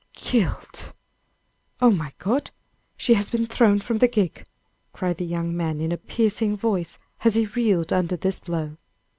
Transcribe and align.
"Killed! 0.13 0.93
Oh, 1.79 1.91
my 1.91 2.11
God! 2.17 2.49
she 2.97 3.13
has 3.13 3.29
been 3.29 3.45
thrown 3.45 3.79
from 3.79 3.99
the 3.99 4.07
gig!" 4.07 4.45
cried 4.93 5.17
the 5.17 5.25
young 5.27 5.55
man, 5.55 5.79
in 5.79 5.91
a 5.91 5.97
piercing 5.97 6.57
voice, 6.57 6.97
as 7.23 7.35
he 7.35 7.45
reeled 7.45 7.93
under 7.93 8.17
this 8.17 8.39
blow. 8.39 8.77